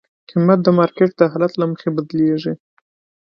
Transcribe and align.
قیمت 0.29 0.59
د 0.63 0.67
مارکیټ 0.77 1.11
د 1.17 1.21
حالت 1.31 1.53
له 1.57 1.65
مخې 1.71 1.89
بدلېږي. 1.95 2.53